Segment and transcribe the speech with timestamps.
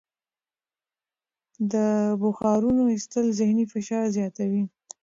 [1.71, 1.73] د
[2.21, 4.63] بخارونو ایستل ذهني فشار زیاتوي.